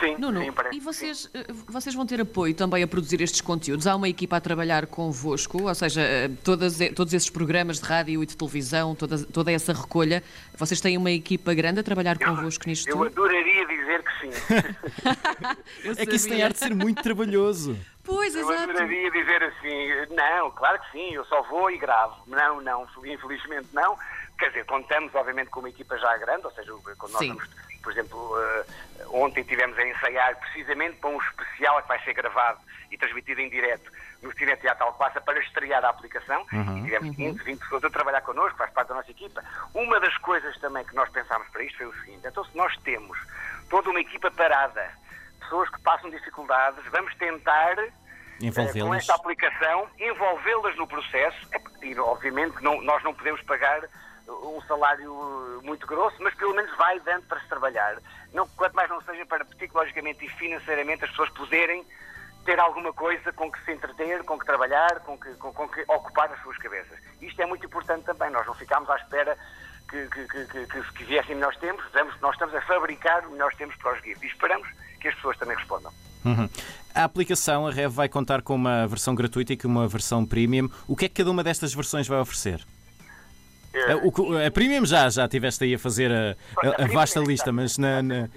Sim, 0.00 0.16
Nuno, 0.18 0.40
sim, 0.40 0.52
parece, 0.52 0.76
e 0.76 0.80
vocês, 0.80 1.18
sim. 1.18 1.28
Eh, 1.34 1.46
vocês 1.68 1.94
vão 1.94 2.06
ter 2.06 2.20
apoio 2.20 2.54
também 2.54 2.82
a 2.82 2.88
produzir 2.88 3.20
estes 3.20 3.40
conteúdos? 3.40 3.86
Há 3.86 3.94
uma 3.94 4.08
equipa 4.08 4.36
a 4.36 4.40
trabalhar 4.40 4.86
convosco, 4.86 5.64
ou 5.68 5.74
seja, 5.74 6.00
eh, 6.00 6.30
todas, 6.42 6.78
todos 6.94 7.12
esses 7.12 7.28
programas 7.28 7.78
de 7.78 7.86
rádio 7.86 8.22
e 8.22 8.26
de 8.26 8.36
televisão, 8.36 8.94
toda, 8.94 9.22
toda 9.24 9.52
essa 9.52 9.72
recolha, 9.72 10.22
vocês 10.56 10.80
têm 10.80 10.96
uma 10.96 11.10
equipa 11.10 11.52
grande 11.54 11.80
a 11.80 11.82
trabalhar 11.82 12.18
convosco 12.18 12.66
nisto 12.66 12.88
eu 12.90 13.04
adoraria 13.04 13.66
dizer 13.66 14.02
que 14.02 14.20
sim. 14.20 15.92
é 15.98 16.06
que 16.06 16.16
isso 16.16 16.28
tem 16.28 16.42
arte 16.42 16.54
de 16.54 16.60
ser 16.60 16.74
muito 16.74 17.02
trabalhoso. 17.02 17.76
Pois, 18.32 18.48
eu 18.48 18.52
exato. 18.52 18.70
Adoraria 18.70 19.10
dizer 19.10 19.42
assim, 19.42 20.14
não, 20.14 20.50
claro 20.50 20.78
que 20.80 20.90
sim, 20.92 21.14
eu 21.14 21.24
só 21.26 21.42
vou 21.42 21.70
e 21.70 21.78
gravo. 21.78 22.16
Não, 22.26 22.60
não, 22.60 22.86
infelizmente 23.04 23.68
não. 23.72 23.98
Quer 24.38 24.48
dizer, 24.48 24.66
contamos 24.66 25.14
obviamente 25.14 25.50
com 25.50 25.60
uma 25.60 25.68
equipa 25.68 25.96
já 25.98 26.16
grande, 26.16 26.46
ou 26.46 26.52
seja, 26.52 26.72
quando 26.98 27.12
nós 27.12 27.26
vamos 27.26 27.48
por 27.82 27.92
exemplo, 27.92 28.18
uh, 28.18 29.22
ontem 29.22 29.42
tivemos 29.42 29.76
a 29.76 29.86
ensaiar 29.86 30.36
precisamente 30.36 30.96
para 30.98 31.10
um 31.10 31.20
especial 31.20 31.82
que 31.82 31.88
vai 31.88 32.02
ser 32.04 32.14
gravado 32.14 32.60
e 32.90 32.96
transmitido 32.96 33.40
em 33.40 33.50
direto 33.50 33.90
no 34.22 34.32
Cine 34.34 34.56
Teatro 34.56 34.84
Alcobaça 34.84 35.20
para 35.20 35.40
estrear 35.40 35.84
a 35.84 35.88
aplicação. 35.88 36.46
Uhum. 36.52 36.78
E 36.78 36.84
tivemos 36.84 37.08
uhum. 37.08 37.14
15, 37.14 37.44
20 37.44 37.58
pessoas 37.58 37.84
a 37.84 37.90
trabalhar 37.90 38.20
connosco, 38.22 38.56
faz 38.56 38.70
parte 38.72 38.88
da 38.88 38.94
nossa 38.94 39.10
equipa. 39.10 39.42
Uma 39.74 39.98
das 39.98 40.16
coisas 40.18 40.56
também 40.60 40.84
que 40.84 40.94
nós 40.94 41.10
pensámos 41.10 41.48
para 41.48 41.64
isto 41.64 41.76
foi 41.78 41.86
o 41.86 41.94
seguinte: 42.00 42.26
então, 42.26 42.44
se 42.44 42.56
nós 42.56 42.76
temos 42.78 43.18
toda 43.68 43.90
uma 43.90 44.00
equipa 44.00 44.30
parada, 44.30 44.90
pessoas 45.40 45.68
que 45.70 45.80
passam 45.80 46.08
dificuldades, 46.10 46.84
vamos 46.90 47.14
tentar. 47.16 47.76
Uh, 48.40 48.86
com 48.86 48.94
esta 48.94 49.14
aplicação, 49.14 49.88
envolvê-las 49.98 50.76
no 50.76 50.86
processo, 50.86 51.38
e 51.82 51.98
obviamente 51.98 52.56
que 52.56 52.64
não, 52.64 52.80
nós 52.82 53.02
não 53.02 53.14
podemos 53.14 53.40
pagar 53.42 53.82
um 54.28 54.60
salário 54.62 55.60
muito 55.62 55.86
grosso, 55.86 56.16
mas 56.20 56.34
pelo 56.34 56.54
menos 56.54 56.74
vai 56.76 56.98
dando 57.00 57.26
para 57.26 57.40
se 57.40 57.48
trabalhar. 57.48 57.96
Não, 58.32 58.48
quanto 58.48 58.74
mais 58.74 58.88
não 58.88 59.00
seja 59.02 59.26
para 59.26 59.44
psicologicamente 59.44 60.24
e 60.24 60.28
financeiramente 60.28 61.04
as 61.04 61.10
pessoas 61.10 61.30
poderem 61.30 61.84
ter 62.44 62.58
alguma 62.58 62.92
coisa 62.92 63.32
com 63.32 63.50
que 63.50 63.62
se 63.64 63.72
entreter, 63.72 64.24
com 64.24 64.38
que 64.38 64.44
trabalhar, 64.44 65.00
com 65.00 65.18
que, 65.18 65.32
com, 65.34 65.52
com 65.52 65.68
que 65.68 65.82
ocupar 65.82 66.32
as 66.32 66.40
suas 66.42 66.56
cabeças. 66.58 66.98
Isto 67.20 67.40
é 67.40 67.46
muito 67.46 67.66
importante 67.66 68.04
também. 68.04 68.30
Nós 68.30 68.46
não 68.46 68.54
ficamos 68.54 68.88
à 68.90 68.96
espera 68.96 69.38
que, 69.88 70.06
que, 70.08 70.26
que, 70.26 70.66
que, 70.66 70.92
que 70.92 71.04
viessem 71.04 71.34
melhores 71.34 71.58
tempos, 71.58 71.84
nós 72.20 72.32
estamos 72.32 72.54
a 72.54 72.60
fabricar 72.62 73.26
melhores 73.28 73.56
tempos 73.56 73.76
para 73.76 73.94
os 73.94 74.00
guias 74.00 74.20
e 74.22 74.26
esperamos 74.26 74.68
que 75.00 75.08
as 75.08 75.14
pessoas 75.14 75.36
também 75.36 75.56
respondam. 75.56 75.92
Uhum. 76.24 76.48
A 76.94 77.04
aplicação, 77.04 77.66
a 77.66 77.70
Rev, 77.70 77.90
vai 77.92 78.08
contar 78.08 78.42
com 78.42 78.54
uma 78.54 78.86
versão 78.86 79.14
gratuita 79.14 79.52
e 79.52 79.56
com 79.56 79.68
uma 79.68 79.88
versão 79.88 80.24
premium. 80.26 80.68
O 80.86 80.96
que 80.96 81.06
é 81.06 81.08
que 81.08 81.14
cada 81.14 81.30
uma 81.30 81.42
destas 81.42 81.74
versões 81.74 82.06
vai 82.06 82.18
oferecer? 82.18 82.64
É, 83.74 83.94
o, 83.96 84.12
a 84.46 84.50
Premium 84.50 84.84
já, 84.84 85.08
já 85.08 85.24
estiveste 85.24 85.64
aí 85.64 85.74
a 85.74 85.78
fazer 85.78 86.12
a, 86.12 86.36
a, 86.62 86.84
a 86.84 86.86
vasta 86.88 87.20
lista, 87.20 87.50
mas 87.50 87.78
na, 87.78 88.02
na. 88.02 88.28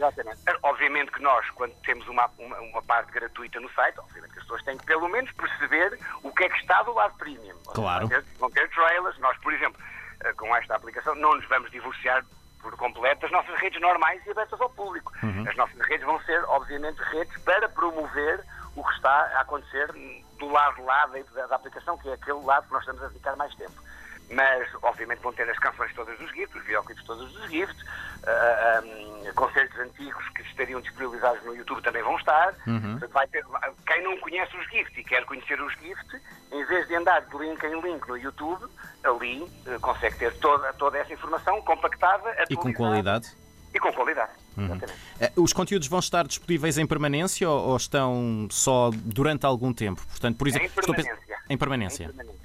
Obviamente 0.64 1.12
que 1.12 1.22
nós, 1.22 1.50
quando 1.52 1.74
temos 1.86 2.08
uma, 2.08 2.30
uma, 2.40 2.58
uma, 2.62 2.82
parte 2.82 3.12
gratuita 3.12 3.60
no 3.60 3.70
site, 3.72 4.00
obviamente 4.00 4.32
que 4.32 4.40
as 4.40 4.44
pessoas 4.46 4.64
têm 4.64 4.78
que 4.78 4.86
pelo 4.86 5.10
menos 5.10 5.30
perceber 5.34 6.00
o 6.24 6.32
que 6.32 6.46
é 6.46 6.50
que 6.50 6.58
está 6.58 6.82
do 6.84 6.94
lado 6.94 7.18
Premium. 7.18 7.56
Claro. 7.66 8.08
Vão 8.08 8.18
ter, 8.18 8.26
vão 8.40 8.50
ter 8.52 8.70
trailers. 8.70 9.20
Nós, 9.20 9.38
por 9.40 9.54
exemplo, 9.54 9.82
eh, 10.22 10.34
com 10.34 10.56
esta 10.56 10.76
aplicação, 10.76 11.14
não 11.16 11.36
nos 11.36 11.46
vamos 11.50 11.70
divorciar 11.70 12.26
por 12.66 12.76
completo 12.78 13.22
das 13.22 13.32
nossas 13.32 13.54
redes 13.60 13.80
normais 13.80 14.26
e 14.26 14.32
abertas 14.32 14.60
ao 14.60 14.70
público. 14.72 15.14
Uhum. 15.22 15.48
As 15.48 15.56
nossas 15.56 15.80
redes 15.88 16.04
vão 16.04 16.20
ser, 16.22 16.44
obviamente, 16.46 16.98
redes 17.12 17.38
para 17.44 17.70
promover 17.70 18.44
o 18.76 18.84
que 18.84 18.94
está 18.94 19.32
a 19.38 19.42
acontecer 19.42 19.88
do 20.40 20.50
lado 20.50 20.84
lá 20.84 21.06
da, 21.06 21.46
da 21.46 21.56
aplicação, 21.56 21.96
que 22.00 22.10
é 22.10 22.14
aquele 22.14 22.44
lado 22.44 22.66
que 22.66 22.74
nós 22.74 22.82
estamos 22.82 23.04
a 23.04 23.08
dedicar 23.08 23.36
mais 23.36 23.54
tempo 23.54 23.86
mas 24.30 24.68
obviamente 24.82 25.20
vão 25.20 25.34
ter 25.34 25.50
as 25.50 25.58
canções 25.60 25.94
todas 25.94 26.18
dos 26.18 26.32
Gift, 26.32 26.58
os 26.58 26.64
videoclipes 26.64 27.04
todos 27.04 27.32
dos 27.32 27.50
Gift, 27.50 27.76
uh, 27.84 29.28
um, 29.28 29.34
concertos 29.34 29.80
antigos 29.80 30.28
que 30.30 30.42
estariam 30.44 30.82
disponibilizados 30.82 31.44
no 31.44 31.56
YouTube 31.56 31.82
também 31.82 32.02
vão 32.02 32.18
estar. 32.18 32.54
Uhum. 32.66 33.00
Vai 33.12 33.28
ter, 33.28 33.46
quem 33.86 34.04
não 34.04 34.18
conhece 34.18 34.56
os 34.58 34.66
Gift 34.70 35.00
e 35.00 35.04
quer 35.04 35.26
conhecer 35.26 35.62
os 35.62 35.74
Gift, 35.74 36.22
em 36.52 36.66
vez 36.66 36.88
de 36.88 36.96
andar 36.96 37.22
de 37.22 37.38
link 37.38 37.64
em 37.64 37.82
link 37.82 38.08
no 38.08 38.18
YouTube, 38.18 38.66
ali 39.04 39.44
uh, 39.44 39.80
consegue 39.80 40.18
ter 40.18 40.34
toda, 40.38 40.74
toda 40.74 40.98
essa 40.98 41.14
informação 41.14 41.62
compactada 41.62 42.46
e 42.50 42.56
com 42.56 42.74
qualidade. 42.74 43.32
E 43.74 43.80
com 43.80 43.92
qualidade. 43.92 44.32
Uhum. 44.58 44.80
Os 45.44 45.52
conteúdos 45.52 45.90
vão 45.90 46.00
estar 46.00 46.26
disponíveis 46.26 46.78
em 46.78 46.88
permanência 46.88 47.50
ou, 47.50 47.72
ou, 47.72 47.78
estão 47.78 48.48
só 48.50 48.90
durante 48.94 49.46
algum 49.46 49.74
tempo? 49.74 50.02
Portanto, 50.08 50.38
por 50.38 50.48
exemplo, 50.48 50.68
em 50.68 50.72
permanência. 50.72 51.12
Em 51.12 51.18
permanência. 51.18 51.44
Em 51.50 51.58
permanência. 51.58 52.04
Em 52.06 52.08
permanência. 52.08 52.45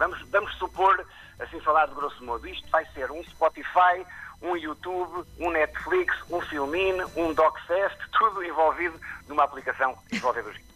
Vamos, 0.00 0.18
vamos 0.30 0.54
supor, 0.54 1.06
assim 1.38 1.60
falar 1.60 1.84
de 1.84 1.94
grosso 1.94 2.24
modo, 2.24 2.48
isto 2.48 2.66
vai 2.70 2.86
ser 2.94 3.10
um 3.10 3.22
Spotify, 3.22 4.02
um 4.40 4.56
YouTube, 4.56 5.26
um 5.38 5.50
Netflix, 5.50 6.16
um 6.30 6.40
Filmin, 6.40 6.94
um 7.14 7.34
DocFest, 7.34 7.98
tudo 8.18 8.42
envolvido 8.42 8.98
numa 9.28 9.44
aplicação 9.44 9.94
envolvendo 10.10 10.48
os 10.48 10.70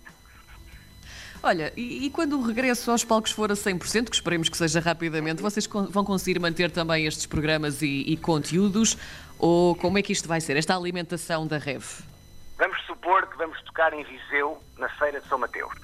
Olha, 1.42 1.72
e, 1.74 2.06
e, 2.06 2.10
quando 2.10 2.38
o 2.38 2.42
regresso 2.42 2.90
aos 2.90 3.04
palcos 3.04 3.30
for 3.30 3.50
a 3.50 3.54
100%, 3.54 4.08
que 4.08 4.16
esperemos 4.16 4.48
que 4.48 4.56
seja 4.56 4.80
rapidamente, 4.80 5.42
vocês 5.42 5.66
vão 5.66 6.04
conseguir 6.04 6.38
manter 6.38 6.70
também 6.70 7.06
estes 7.06 7.26
programas 7.26 7.82
e, 7.82 8.02
e 8.06 8.16
conteúdos? 8.16 8.96
Ou 9.38 9.74
como 9.74 9.98
é 9.98 10.02
que 10.02 10.12
isto 10.12 10.26
vai 10.26 10.40
ser, 10.40 10.56
esta 10.56 10.74
alimentação 10.74 11.46
da 11.46 11.58
REV? 11.58 11.84
Vamos 12.56 12.80
supor 12.86 13.26
que 13.26 13.36
vamos 13.36 13.60
tocar 13.62 13.92
em 13.92 14.02
Viseu, 14.04 14.58
na 14.78 14.88
Feira 14.90 15.20
de 15.20 15.28
São 15.28 15.38
Mateus. 15.38 15.83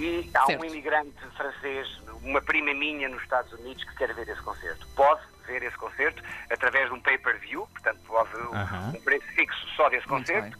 E 0.00 0.30
há 0.32 0.46
certo. 0.46 0.62
um 0.62 0.64
imigrante 0.64 1.12
francês, 1.36 2.00
uma 2.22 2.40
prima 2.40 2.72
minha 2.72 3.06
nos 3.08 3.22
Estados 3.22 3.52
Unidos, 3.52 3.84
que 3.84 3.96
quer 3.96 4.14
ver 4.14 4.26
esse 4.26 4.40
concerto. 4.40 4.86
Pode 4.96 5.20
ver 5.46 5.62
esse 5.62 5.76
concerto 5.76 6.22
através 6.50 6.88
de 6.88 6.94
um 6.94 7.00
pay-per-view, 7.00 7.66
portanto, 7.66 8.00
pode 8.06 8.34
uh 8.34 8.50
-huh. 8.50 8.96
um 8.96 9.00
preço 9.02 9.26
fixo 9.34 9.66
só 9.76 9.90
desse 9.90 10.06
concerto. 10.06 10.58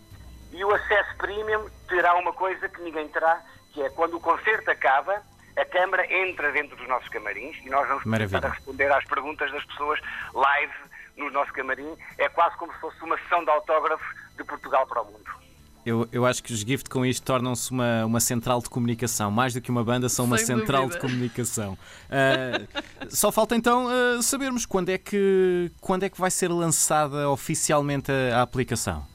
E 0.52 0.62
o 0.62 0.74
acesso 0.74 1.16
premium 1.16 1.70
terá 1.88 2.14
uma 2.16 2.34
coisa 2.34 2.68
que 2.68 2.82
ninguém 2.82 3.08
terá, 3.08 3.40
que 3.72 3.82
é 3.82 3.88
quando 3.88 4.18
o 4.18 4.20
concerto 4.20 4.70
acaba, 4.70 5.22
a 5.56 5.64
Câmara 5.64 6.06
entra 6.12 6.52
dentro 6.52 6.76
dos 6.76 6.86
nossos 6.86 7.08
camarins 7.08 7.56
e 7.64 7.70
nós 7.70 7.88
vamos 7.88 8.02
começar 8.02 8.44
a 8.44 8.48
responder 8.50 8.92
às 8.92 9.04
perguntas 9.04 9.50
das 9.50 9.64
pessoas 9.64 10.00
live 10.34 10.74
no 11.16 11.30
nosso 11.30 11.52
camarim. 11.52 11.96
É 12.18 12.28
quase 12.28 12.56
como 12.56 12.72
se 12.74 12.80
fosse 12.80 13.02
uma 13.02 13.16
sessão 13.18 13.42
de 13.42 13.50
autógrafos 13.50 14.06
de 14.36 14.44
Portugal 14.44 14.86
para 14.86 15.00
o 15.00 15.06
mundo. 15.06 15.39
Eu, 15.84 16.06
eu 16.12 16.26
acho 16.26 16.42
que 16.42 16.52
os 16.52 16.60
Gift 16.60 16.90
com 16.90 17.06
isto 17.06 17.24
tornam-se 17.24 17.70
uma, 17.70 18.04
uma 18.04 18.20
central 18.20 18.60
de 18.60 18.68
comunicação. 18.68 19.30
Mais 19.30 19.54
do 19.54 19.60
que 19.60 19.70
uma 19.70 19.82
banda, 19.82 20.08
são 20.08 20.26
uma 20.26 20.36
Sem 20.36 20.58
central 20.58 20.82
dúvida. 20.82 21.00
de 21.00 21.06
comunicação. 21.06 21.72
Uh, 21.72 23.06
só 23.08 23.32
falta 23.32 23.56
então 23.56 23.86
uh, 23.86 24.22
sabermos 24.22 24.66
quando 24.66 24.90
é, 24.90 24.98
que, 24.98 25.70
quando 25.80 26.04
é 26.04 26.10
que 26.10 26.20
vai 26.20 26.30
ser 26.30 26.48
lançada 26.48 27.28
oficialmente 27.30 28.12
a, 28.12 28.38
a 28.38 28.42
aplicação. 28.42 29.06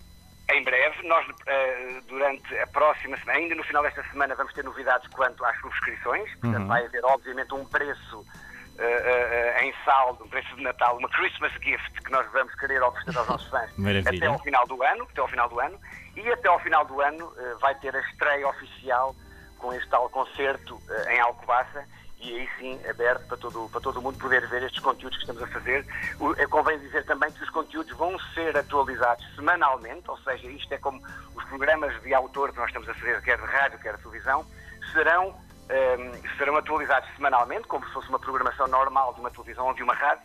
Em 0.52 0.64
breve, 0.64 1.08
nós 1.08 1.28
uh, 1.28 2.02
durante 2.08 2.58
a 2.58 2.68
próxima 2.68 3.18
semana, 3.18 3.40
ainda 3.40 3.56
no 3.56 3.64
final 3.64 3.84
desta 3.84 4.04
semana, 4.10 4.34
vamos 4.36 4.54
ter 4.54 4.64
novidades 4.64 5.08
quanto 5.10 5.46
às 5.46 5.60
subscrições. 5.60 6.32
Portanto, 6.40 6.62
uhum. 6.62 6.68
vai 6.68 6.86
haver 6.86 7.04
obviamente 7.06 7.54
um 7.54 7.66
preço 7.66 8.26
Uh, 8.76 8.82
uh, 8.82 9.64
em 9.64 9.74
saldo, 9.86 10.26
um 10.26 10.28
preço 10.28 10.54
de 10.54 10.62
Natal, 10.62 10.98
uma 10.98 11.08
Christmas 11.08 11.50
gift 11.64 11.94
que 12.04 12.12
nós 12.12 12.30
vamos 12.34 12.54
querer 12.56 12.84
oferecer 12.84 13.18
aos 13.18 13.30
nossos 13.30 13.48
fãs 13.48 13.72
até 14.06 14.26
ao 14.26 14.38
final 14.40 14.68
do 14.68 14.84
ano, 14.84 15.08
até 15.10 15.22
ao 15.22 15.30
final 15.30 15.48
do 15.48 15.62
ano, 15.62 15.80
e 16.16 16.32
até 16.32 16.48
ao 16.48 16.60
final 16.60 16.86
do 16.86 17.02
ano 17.02 17.26
uh, 17.26 17.60
vai 17.60 17.76
ter 17.76 17.96
a 17.96 18.00
estreia 18.00 18.48
oficial 18.48 19.16
com 19.58 19.74
este 19.74 19.90
tal 19.90 20.10
concerto 20.10 20.80
em 21.10 21.20
Alcobaça 21.20 21.86
e 22.20 22.40
aí 22.40 22.50
sim 22.58 22.80
aberto 22.90 23.28
para 23.28 23.38
todo, 23.38 23.70
para 23.70 23.82
todo 23.82 24.02
mundo 24.02 24.18
poder 24.18 24.48
ver 24.48 24.64
estes 24.64 24.82
conteúdos 24.82 25.18
que 25.18 25.24
estamos 25.24 25.44
a 25.44 25.48
fazer. 25.48 25.86
O, 26.20 26.34
é, 26.34 26.48
convém 26.48 26.80
dizer 26.80 27.06
também 27.06 27.32
que 27.32 27.44
os 27.44 27.50
conteúdos 27.50 27.96
vão 27.98 28.18
ser 28.34 28.58
atualizados 28.58 29.26
semanalmente, 29.36 30.10
ou 30.10 30.18
seja, 30.20 30.48
isto 30.48 30.74
é 30.74 30.78
como 30.78 31.02
os 31.36 31.44
programas 31.46 32.02
de 32.02 32.14
autor 32.14 32.52
que 32.52 32.58
nós 32.58 32.68
estamos 32.68 32.90
a 32.90 32.94
fazer, 32.94 33.22
quer 33.22 33.38
de 33.38 33.46
rádio, 33.46 33.80
quer 33.80 33.96
de 33.96 34.04
televisão, 34.04 34.46
serão 34.92 35.30
um, 35.30 35.36
ehm, 35.70 36.38
serão 36.38 36.58
atualizados 36.58 37.10
semanalmente, 37.16 37.68
como 37.68 37.86
se 37.86 37.94
fosse 37.94 38.10
uma 38.10 38.20
programação 38.20 38.68
normal 38.68 39.14
de 39.14 39.20
uma 39.20 39.32
televisão 39.32 39.68
ou 39.68 39.74
de 39.74 39.84
uma 39.84 39.94
rádio. 39.94 40.24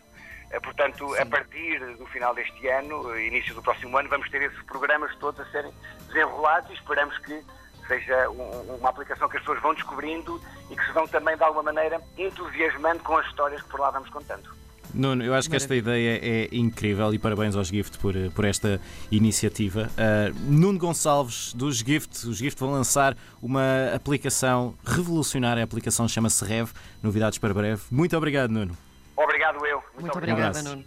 Uh, 0.51 0.61
portanto, 0.61 1.07
Sim. 1.13 1.21
a 1.21 1.25
partir 1.25 1.79
do 1.97 2.05
final 2.07 2.33
deste 2.35 2.67
ano, 2.67 3.17
início 3.19 3.53
do 3.55 3.61
próximo 3.61 3.97
ano, 3.97 4.09
vamos 4.09 4.29
ter 4.29 4.41
esses 4.41 4.61
programas 4.63 5.15
todos 5.17 5.39
a 5.39 5.45
serem 5.51 5.71
desenrolados 6.07 6.69
e 6.69 6.73
esperamos 6.73 7.17
que 7.19 7.41
seja 7.87 8.29
um, 8.29 8.75
uma 8.75 8.89
aplicação 8.89 9.27
que 9.27 9.37
as 9.37 9.43
pessoas 9.43 9.61
vão 9.61 9.73
descobrindo 9.73 10.41
e 10.69 10.75
que 10.75 10.85
se 10.85 10.91
vão 10.91 11.07
também, 11.07 11.35
de 11.35 11.43
alguma 11.43 11.63
maneira, 11.63 12.01
entusiasmando 12.17 13.03
com 13.03 13.17
as 13.17 13.25
histórias 13.27 13.61
que 13.61 13.69
por 13.69 13.79
lá 13.79 13.91
vamos 13.91 14.09
contando. 14.09 14.61
Nuno, 14.93 15.23
eu 15.23 15.33
acho 15.33 15.49
que 15.49 15.55
esta 15.55 15.73
ideia 15.73 16.19
é 16.21 16.49
incrível 16.51 17.13
e 17.13 17.19
parabéns 17.19 17.55
aos 17.55 17.67
Gift 17.67 17.97
por, 17.99 18.13
por 18.35 18.43
esta 18.43 18.79
iniciativa. 19.09 19.89
Uh, 19.91 20.51
Nuno 20.51 20.77
Gonçalves, 20.77 21.53
dos 21.53 21.77
Gift, 21.77 22.27
os 22.27 22.37
Gift 22.37 22.59
vão 22.59 22.71
lançar 22.71 23.15
uma 23.41 23.93
aplicação 23.95 24.75
revolucionária, 24.85 25.61
a 25.61 25.63
aplicação 25.63 26.07
chama-se 26.07 26.43
Rev, 26.43 26.71
novidades 27.01 27.37
para 27.37 27.53
breve. 27.53 27.81
Muito 27.89 28.17
obrigado, 28.17 28.51
Nuno. 28.51 28.75
Obrigado 29.15 29.65
eu. 29.65 29.77
Muito, 29.77 30.01
Muito 30.01 30.17
obrigado. 30.17 30.39
obrigada, 30.39 30.69
Nuno. 30.69 30.85